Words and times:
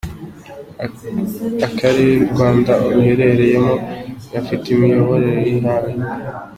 Akarereu 1.67 2.25
Rwanda 2.31 2.73
ruherereyemo, 2.93 3.73
gafite 4.31 4.65
imiyoborere 4.73 5.41
ihamye. 5.57 6.05